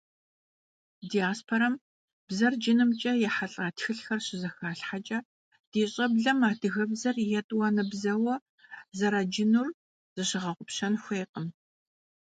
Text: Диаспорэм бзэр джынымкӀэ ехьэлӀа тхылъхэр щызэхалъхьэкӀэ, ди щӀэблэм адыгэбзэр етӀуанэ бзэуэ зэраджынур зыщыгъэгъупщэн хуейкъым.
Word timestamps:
Диаспорэм 1.11 1.73
бзэр 2.27 2.53
джынымкӀэ 2.61 3.11
ехьэлӀа 3.27 3.65
тхылъхэр 3.75 4.19
щызэхалъхьэкӀэ, 4.25 5.19
ди 5.71 5.81
щӀэблэм 5.91 6.39
адыгэбзэр 6.49 7.15
етӀуанэ 7.39 7.83
бзэуэ 7.89 8.35
зэраджынур 8.97 9.67
зыщыгъэгъупщэн 10.15 10.93
хуейкъым. 11.03 11.47